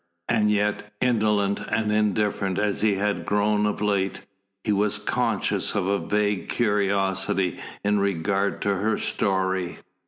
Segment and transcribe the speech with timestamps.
[0.27, 4.21] And yet, indolent and indifferent as he had grown of late,
[4.63, 9.77] he was conscious of a vague curiosity in regard to her story.